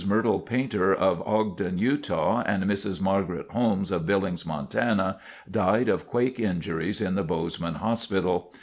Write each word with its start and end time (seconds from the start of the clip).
Myrtle 0.03 0.39
Painter 0.39 0.91
of 0.95 1.21
Ogden, 1.27 1.77
Utah, 1.77 2.41
and 2.47 2.63
Mrs. 2.63 2.99
Margaret 2.99 3.45
Holmes 3.51 3.91
of 3.91 4.07
Billings, 4.07 4.47
Montana, 4.47 5.19
died 5.47 5.89
of 5.89 6.07
quake 6.07 6.39
injuries 6.39 7.01
in 7.01 7.13
the 7.13 7.21
Bozeman 7.23 7.75
Hospital. 7.75 8.51